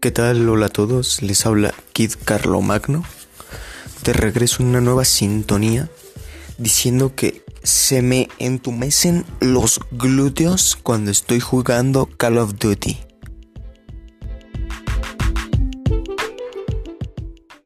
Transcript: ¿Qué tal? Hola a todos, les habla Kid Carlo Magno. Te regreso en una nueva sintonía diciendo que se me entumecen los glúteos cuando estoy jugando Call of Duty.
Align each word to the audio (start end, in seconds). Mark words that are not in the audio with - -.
¿Qué 0.00 0.12
tal? 0.12 0.48
Hola 0.48 0.66
a 0.66 0.68
todos, 0.68 1.22
les 1.22 1.44
habla 1.44 1.74
Kid 1.92 2.12
Carlo 2.24 2.60
Magno. 2.60 3.02
Te 4.04 4.12
regreso 4.12 4.62
en 4.62 4.68
una 4.68 4.80
nueva 4.80 5.04
sintonía 5.04 5.90
diciendo 6.56 7.16
que 7.16 7.42
se 7.64 8.00
me 8.00 8.28
entumecen 8.38 9.24
los 9.40 9.80
glúteos 9.90 10.78
cuando 10.80 11.10
estoy 11.10 11.40
jugando 11.40 12.08
Call 12.16 12.38
of 12.38 12.60
Duty. 12.60 13.07